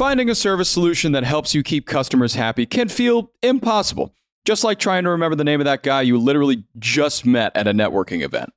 [0.00, 4.14] Finding a service solution that helps you keep customers happy can feel impossible,
[4.46, 7.68] just like trying to remember the name of that guy you literally just met at
[7.68, 8.50] a networking event.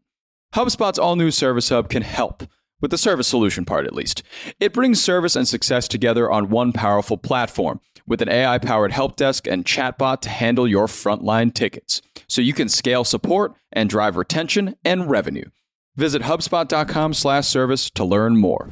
[0.56, 2.44] HubSpot's all new Service Hub can help,
[2.80, 4.24] with the service solution part at least.
[4.62, 9.18] It brings service and success together on one powerful platform with an AI powered help
[9.18, 14.16] desk and chatbot to handle your frontline tickets, so you can scale support and drive
[14.16, 15.50] retention and revenue.
[15.98, 18.70] Visit HubSpot.com slash service to learn more.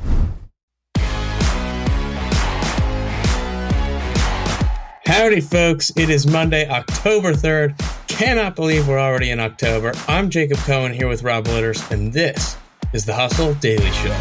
[5.12, 5.92] Howdy, folks.
[5.98, 7.78] It is Monday, October 3rd.
[8.08, 9.92] Cannot believe we're already in October.
[10.08, 12.56] I'm Jacob Cohen here with Rob Litterst, and this
[12.94, 14.18] is the Hustle Daily Show.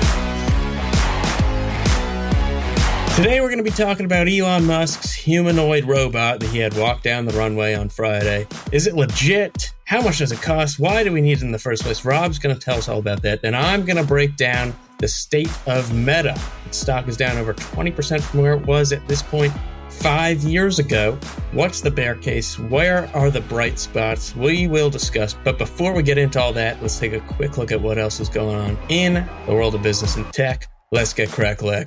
[3.14, 7.04] Today, we're going to be talking about Elon Musk's humanoid robot that he had walked
[7.04, 8.48] down the runway on Friday.
[8.72, 9.72] Is it legit?
[9.84, 10.80] How much does it cost?
[10.80, 12.04] Why do we need it in the first place?
[12.04, 13.42] Rob's going to tell us all about that.
[13.42, 16.36] Then I'm going to break down the state of Meta.
[16.66, 19.52] Its stock is down over 20% from where it was at this point
[19.90, 21.18] five years ago.
[21.52, 22.58] What's the bear case?
[22.58, 24.34] Where are the bright spots?
[24.34, 25.34] We will discuss.
[25.44, 28.20] But before we get into all that, let's take a quick look at what else
[28.20, 30.66] is going on in the world of business and tech.
[30.92, 31.84] Let's get crackling.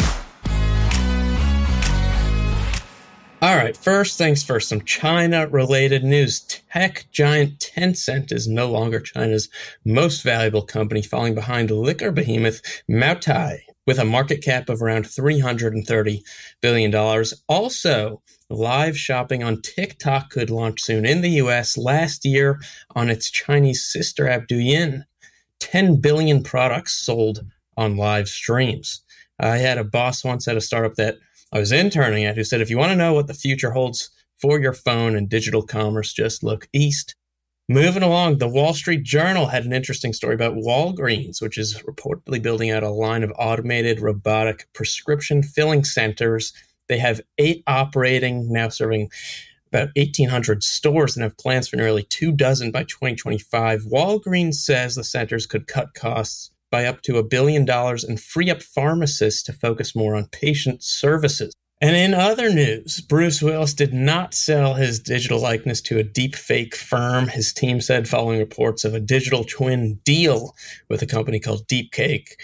[3.42, 6.40] All right, first things first, some China related news.
[6.40, 9.50] Tech giant Tencent is no longer China's
[9.84, 16.22] most valuable company, falling behind liquor behemoth Moutai with a market cap of around $330
[16.62, 17.26] billion.
[17.48, 21.78] Also, live shopping on TikTok could launch soon in the US.
[21.78, 22.59] Last year,
[22.95, 25.03] on its Chinese sister app Douyin,
[25.59, 27.45] 10 billion products sold
[27.78, 29.02] on live streams.
[29.40, 31.18] I had a boss once at a startup that
[31.52, 34.09] I was interning at who said, if you want to know what the future holds
[34.38, 37.16] for your phone and digital commerce, just look east.
[37.74, 42.40] Moving along, the Wall Street Journal had an interesting story about Walgreens, which is reportedly
[42.40, 46.54] building out a line of automated robotic prescription filling centers.
[46.88, 49.10] They have eight operating, now serving
[49.70, 53.86] about 1,800 stores and have plans for nearly two dozen by 2025.
[53.92, 58.52] Walgreens says the centers could cut costs by up to a billion dollars and free
[58.52, 61.56] up pharmacists to focus more on patient services.
[61.84, 66.34] And in other news, Bruce Willis did not sell his digital likeness to a deep
[66.34, 70.56] fake firm, his team said following reports of a digital twin deal
[70.88, 72.40] with a company called Deepcake.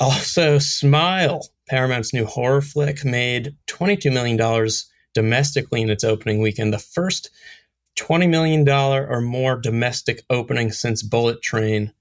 [0.00, 4.68] Also, Smile, Paramount's new horror flick, made $22 million
[5.14, 7.30] domestically in its opening weekend, the first
[7.96, 11.92] $20 million or more domestic opening since Bullet Train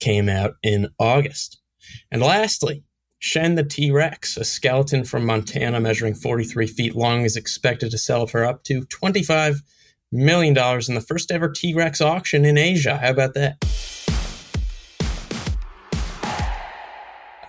[0.00, 1.62] came out in August.
[2.10, 2.84] And lastly,
[3.20, 7.98] Shen the T Rex, a skeleton from Montana measuring 43 feet long, is expected to
[7.98, 9.60] sell for up to $25
[10.12, 12.96] million in the first ever T Rex auction in Asia.
[12.96, 13.64] How about that?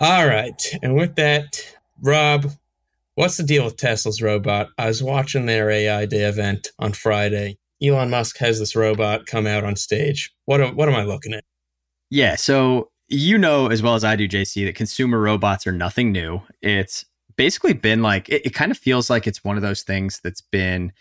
[0.02, 0.62] All right.
[0.82, 1.62] And with that,
[2.02, 2.48] Rob,
[3.16, 4.70] what's the deal with Tesla's robot?
[4.78, 7.60] I was watching their AI Day event on Friday.
[7.82, 10.34] Elon Musk has this robot come out on stage.
[10.46, 11.44] What what am I looking at?
[12.10, 12.36] Yeah.
[12.36, 16.42] So you know as well as I do, JC, that consumer robots are nothing new.
[16.62, 17.06] It's
[17.36, 20.42] basically been like it, it, kind of feels like it's one of those things that's
[20.42, 20.92] been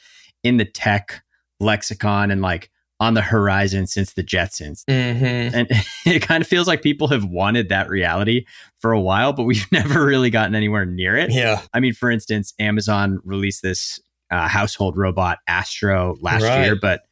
[0.42, 1.22] in the tech
[1.60, 2.70] lexicon and like
[3.00, 4.84] on the horizon since the Jetsons.
[4.86, 5.54] Mm-hmm.
[5.54, 5.68] And
[6.06, 8.44] it kind of feels like people have wanted that reality
[8.78, 11.32] for a while, but we've never really gotten anywhere near it.
[11.32, 11.62] Yeah.
[11.72, 16.64] I mean, for instance, Amazon released this uh, household robot Astro last right.
[16.64, 17.02] year, but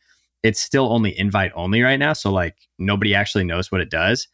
[0.43, 2.13] it's still only invite only right now.
[2.13, 4.29] So like nobody actually knows what it does.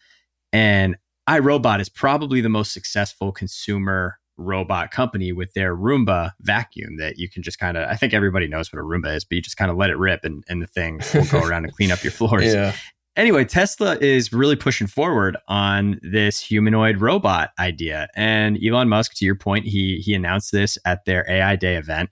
[0.52, 0.96] And
[1.28, 7.28] iRobot is probably the most successful consumer robot company with their Roomba vacuum that you
[7.28, 9.56] can just kind of, I think everybody knows what a Roomba is, but you just
[9.56, 12.02] kind of let it rip and, and the thing will go around and clean up
[12.02, 12.52] your floors.
[12.52, 12.74] Yeah.
[13.14, 18.08] Anyway, Tesla is really pushing forward on this humanoid robot idea.
[18.16, 22.08] And Elon Musk, to your point, he he announced this at their AI Day event.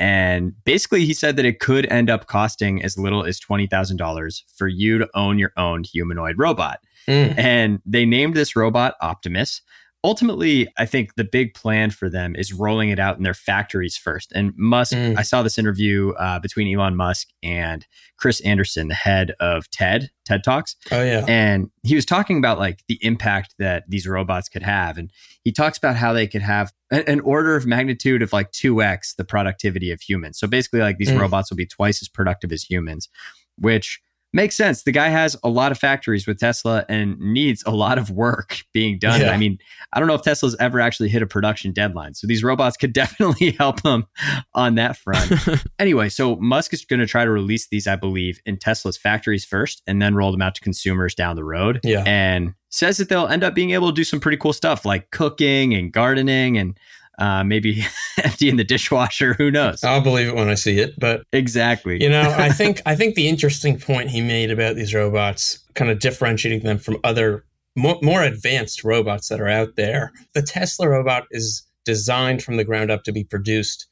[0.00, 4.66] And basically, he said that it could end up costing as little as $20,000 for
[4.66, 6.80] you to own your own humanoid robot.
[7.06, 7.38] Mm.
[7.38, 9.60] And they named this robot Optimus.
[10.02, 13.98] Ultimately, I think the big plan for them is rolling it out in their factories
[13.98, 14.32] first.
[14.32, 15.18] And Musk, mm.
[15.18, 17.86] I saw this interview uh, between Elon Musk and
[18.16, 20.76] Chris Anderson, the head of TED, TED Talks.
[20.90, 21.26] Oh, yeah.
[21.28, 24.96] And he was talking about like the impact that these robots could have.
[24.96, 25.12] And
[25.44, 29.24] he talks about how they could have an order of magnitude of like 2x the
[29.24, 30.38] productivity of humans.
[30.38, 31.20] So basically, like these mm.
[31.20, 33.10] robots will be twice as productive as humans,
[33.58, 34.00] which
[34.32, 34.82] makes sense.
[34.82, 38.58] The guy has a lot of factories with Tesla and needs a lot of work
[38.72, 39.20] being done.
[39.20, 39.30] Yeah.
[39.30, 39.58] I mean,
[39.92, 42.14] I don't know if Tesla's ever actually hit a production deadline.
[42.14, 44.06] So these robots could definitely help them
[44.54, 45.32] on that front.
[45.78, 49.44] anyway, so Musk is going to try to release these, I believe, in Tesla's factories
[49.44, 51.80] first and then roll them out to consumers down the road.
[51.82, 52.04] Yeah.
[52.06, 55.10] And says that they'll end up being able to do some pretty cool stuff like
[55.10, 56.78] cooking and gardening and
[57.18, 57.84] uh, maybe
[58.24, 59.34] emptying the dishwasher.
[59.34, 59.84] Who knows?
[59.84, 60.98] I'll believe it when I see it.
[60.98, 62.02] But exactly.
[62.02, 65.90] You know, I think I think the interesting point he made about these robots, kind
[65.90, 67.44] of differentiating them from other
[67.76, 70.12] more, more advanced robots that are out there.
[70.34, 73.86] The Tesla robot is designed from the ground up to be produced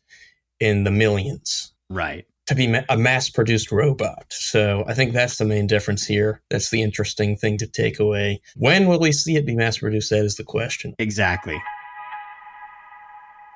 [0.60, 1.72] in the millions.
[1.90, 2.26] Right.
[2.46, 4.24] To be a mass produced robot.
[4.30, 6.40] So I think that's the main difference here.
[6.50, 8.40] That's the interesting thing to take away.
[8.56, 10.10] When will we see it be mass produced?
[10.10, 10.94] That is the question.
[10.98, 11.60] Exactly.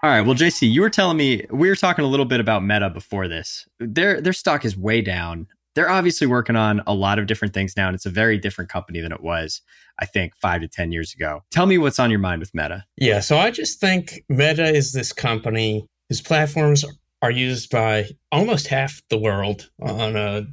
[0.05, 0.23] All right.
[0.23, 3.29] Well, JC, you were telling me we were talking a little bit about Meta before
[3.29, 3.69] this.
[3.79, 5.47] Their their stock is way down.
[5.75, 8.69] They're obviously working on a lot of different things now, and it's a very different
[8.69, 9.63] company than it was,
[10.01, 11.45] I think, five to ten years ago.
[11.53, 12.85] Tell me what's on your mind with Meta.
[12.97, 13.21] Yeah.
[13.21, 16.85] So I just think Meta is this company whose platforms
[17.23, 20.47] are used by almost half the world on a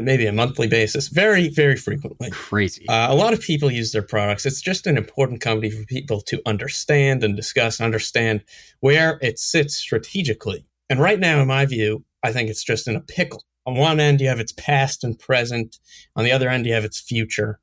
[0.00, 2.30] maybe a monthly basis, very, very frequently.
[2.30, 2.88] Crazy.
[2.88, 4.46] Uh, a lot of people use their products.
[4.46, 8.42] It's just an important company for people to understand and discuss, understand
[8.80, 10.64] where it sits strategically.
[10.88, 13.44] And right now, in my view, I think it's just in a pickle.
[13.66, 15.78] On one end, you have its past and present.
[16.16, 17.60] On the other end, you have its future.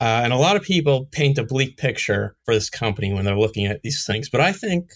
[0.00, 3.38] Uh, and a lot of people paint a bleak picture for this company when they're
[3.38, 4.28] looking at these things.
[4.28, 4.92] But I think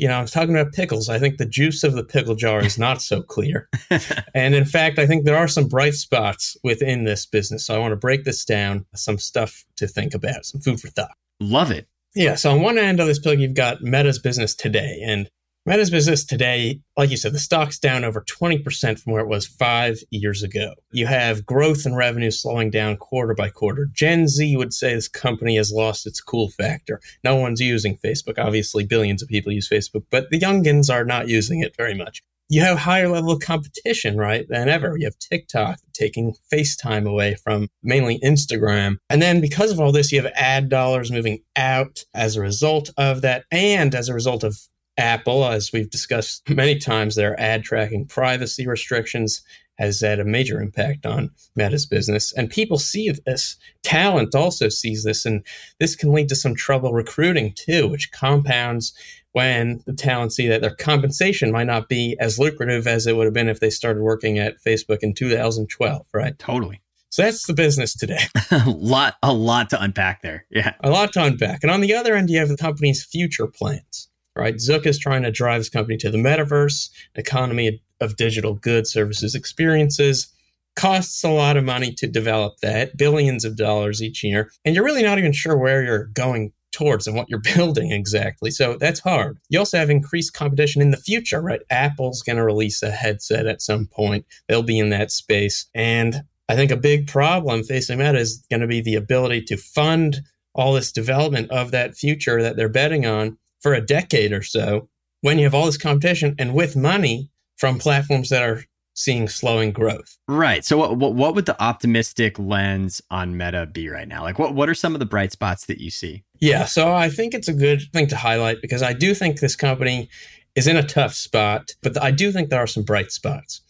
[0.00, 1.08] you know, I was talking about pickles.
[1.10, 3.68] I think the juice of the pickle jar is not so clear.
[4.34, 7.66] and in fact, I think there are some bright spots within this business.
[7.66, 10.88] So I want to break this down, some stuff to think about, some food for
[10.88, 11.16] thought.
[11.38, 11.86] Love it.
[12.14, 12.34] Yeah.
[12.36, 15.02] So on one end of this pill, you've got Meta's business today.
[15.04, 15.30] And
[15.66, 19.46] Meta's business today, like you said, the stock's down over 20% from where it was
[19.46, 20.72] five years ago.
[20.90, 23.90] You have growth and revenue slowing down quarter by quarter.
[23.92, 26.98] Gen Z would say this company has lost its cool factor.
[27.24, 28.38] No one's using Facebook.
[28.38, 32.22] Obviously, billions of people use Facebook, but the youngins are not using it very much.
[32.48, 34.96] You have higher level of competition, right, than ever.
[34.96, 38.96] You have TikTok taking FaceTime away from mainly Instagram.
[39.10, 42.90] And then because of all this, you have ad dollars moving out as a result
[42.96, 44.58] of that and as a result of
[44.98, 49.42] Apple, as we've discussed many times, their ad tracking privacy restrictions
[49.80, 52.34] has had a major impact on Meta's business.
[52.34, 53.56] And people see this.
[53.82, 55.24] Talent also sees this.
[55.24, 55.42] And
[55.78, 58.92] this can lead to some trouble recruiting too, which compounds
[59.32, 63.24] when the talent see that their compensation might not be as lucrative as it would
[63.24, 66.38] have been if they started working at Facebook in 2012, right?
[66.38, 66.82] Totally.
[67.08, 68.20] So that's the business today.
[68.50, 70.44] a lot, a lot to unpack there.
[70.50, 70.74] Yeah.
[70.84, 71.60] A lot to unpack.
[71.62, 74.09] And on the other end, you have the company's future plans
[74.40, 74.56] right?
[74.56, 79.34] Zuck is trying to drive his company to the metaverse, economy of digital goods, services,
[79.34, 80.28] experiences.
[80.76, 84.50] Costs a lot of money to develop that, billions of dollars each year.
[84.64, 88.50] And you're really not even sure where you're going towards and what you're building exactly.
[88.50, 89.38] So that's hard.
[89.50, 91.60] You also have increased competition in the future, right?
[91.68, 94.24] Apple's going to release a headset at some point.
[94.48, 95.66] They'll be in that space.
[95.74, 99.58] And I think a big problem facing Meta is going to be the ability to
[99.58, 100.22] fund
[100.54, 104.88] all this development of that future that they're betting on for a decade or so
[105.20, 108.64] when you have all this competition and with money from platforms that are
[108.94, 110.18] seeing slowing growth.
[110.28, 110.64] Right.
[110.64, 114.22] So what, what, what would the optimistic lens on Meta be right now?
[114.22, 116.24] Like what what are some of the bright spots that you see?
[116.40, 119.56] Yeah, so I think it's a good thing to highlight because I do think this
[119.56, 120.08] company
[120.54, 123.60] is in a tough spot, but I do think there are some bright spots.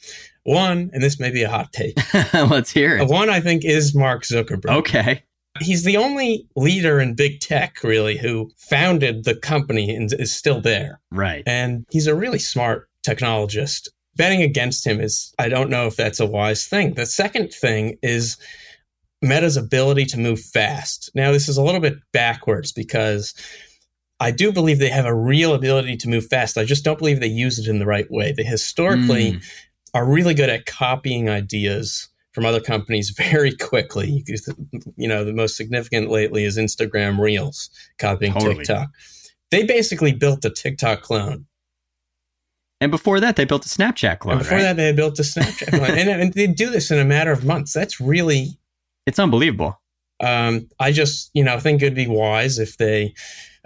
[0.44, 1.98] One, and this may be a hot take.
[2.32, 3.08] Let's hear it.
[3.08, 4.70] One I think is Mark Zuckerberg.
[4.78, 5.22] Okay.
[5.58, 10.60] He's the only leader in big tech, really, who founded the company and is still
[10.60, 11.00] there.
[11.10, 11.42] Right.
[11.44, 13.88] And he's a really smart technologist.
[14.16, 16.94] Betting against him is, I don't know if that's a wise thing.
[16.94, 18.36] The second thing is
[19.22, 21.10] Meta's ability to move fast.
[21.14, 23.34] Now, this is a little bit backwards because
[24.20, 26.58] I do believe they have a real ability to move fast.
[26.58, 28.32] I just don't believe they use it in the right way.
[28.32, 29.44] They historically mm.
[29.94, 32.08] are really good at copying ideas
[32.40, 34.24] from other companies very quickly.
[34.96, 37.68] You know, the most significant lately is Instagram Reels
[37.98, 38.56] copying totally.
[38.56, 38.88] TikTok.
[39.50, 41.46] They basically built a TikTok clone.
[42.80, 44.36] And before that, they built a Snapchat clone.
[44.36, 44.62] And before right?
[44.62, 47.44] that, they built a Snapchat clone, and, and, they do this in a matter of
[47.44, 47.74] months.
[47.74, 48.58] That's really,
[49.06, 49.78] it's unbelievable.
[50.20, 53.12] Um, I just, you know, think it'd be wise if they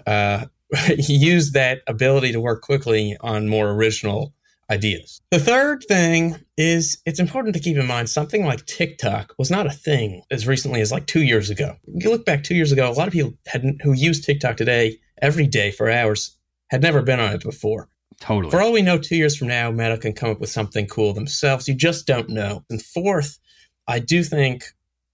[0.04, 0.47] uh,
[0.99, 4.35] use that ability to work quickly on more original
[4.71, 5.21] ideas.
[5.30, 9.66] The third thing is it's important to keep in mind something like TikTok was not
[9.66, 11.76] a thing as recently as like two years ago.
[11.87, 14.99] You look back two years ago, a lot of people had, who use TikTok today
[15.21, 16.37] every day for hours
[16.71, 17.88] had never been on it before.
[18.21, 18.50] Totally.
[18.50, 21.12] For all we know, two years from now, Meta can come up with something cool
[21.12, 21.68] themselves.
[21.68, 22.64] You just don't know.
[22.71, 23.38] And fourth,
[23.87, 24.64] I do think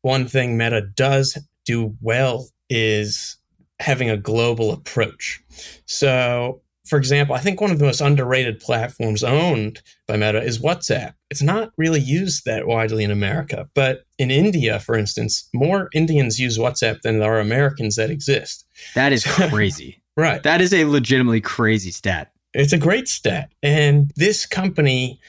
[0.02, 3.36] one thing Meta does do well is
[3.80, 5.42] having a global approach.
[5.86, 10.58] So for example, I think one of the most underrated platforms owned by Meta is
[10.58, 11.14] WhatsApp.
[11.30, 16.38] It's not really used that widely in America, but in India, for instance, more Indians
[16.38, 18.66] use WhatsApp than there are Americans that exist.
[18.94, 20.02] That is crazy.
[20.16, 20.42] Right.
[20.42, 22.32] That is a legitimately crazy stat.
[22.54, 23.50] It's a great stat.
[23.62, 25.20] And this company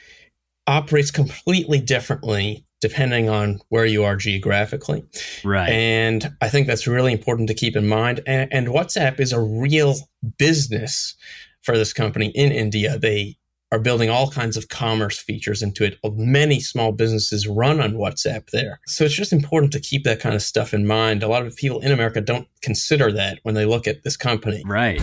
[0.67, 5.03] operates completely differently depending on where you are geographically.
[5.43, 5.69] Right.
[5.69, 8.21] And I think that's really important to keep in mind.
[8.25, 9.95] And, and WhatsApp is a real
[10.37, 11.15] business
[11.61, 12.97] for this company in India.
[12.97, 13.37] They
[13.71, 15.97] are building all kinds of commerce features into it.
[16.03, 18.81] Many small businesses run on WhatsApp there.
[18.85, 21.23] So it's just important to keep that kind of stuff in mind.
[21.23, 24.61] A lot of people in America don't consider that when they look at this company.
[24.65, 24.99] Right.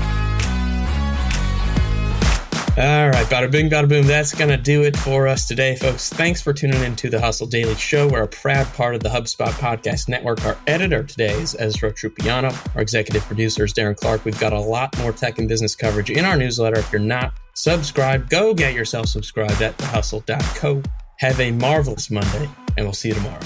[2.78, 4.06] All right, bada bing, bada boom.
[4.06, 6.10] That's going to do it for us today, folks.
[6.10, 8.06] Thanks for tuning in to the Hustle Daily Show.
[8.06, 10.44] We're a proud part of the HubSpot Podcast Network.
[10.44, 12.56] Our editor today is Ezra Trupiano.
[12.76, 14.24] Our executive producer is Darren Clark.
[14.24, 16.78] We've got a lot more tech and business coverage in our newsletter.
[16.78, 20.80] If you're not subscribed, go get yourself subscribed at thehustle.co.
[21.16, 23.40] Have a marvelous Monday, and we'll see you tomorrow.